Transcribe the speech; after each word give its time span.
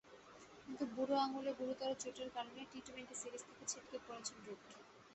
কিন্তু 0.65 0.83
বুড়ো 0.93 1.15
আঙুলে 1.17 1.51
গুরুতর 1.59 1.91
চোটের 2.01 2.29
কারণে 2.35 2.61
টি-টোয়েন্টি 2.71 3.15
সিরিজ 3.21 3.41
থেকে 3.47 3.63
ছিটকে 3.71 3.97
পড়েছেন 4.05 4.37
রুট। 4.45 4.61